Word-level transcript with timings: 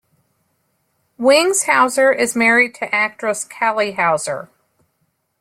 Wings 1.19 1.65
Hauser 1.65 2.11
is 2.11 2.35
married 2.35 2.73
to 2.73 2.85
actress 2.91 3.43
Cali 3.43 3.91
Hauser. 3.91 4.49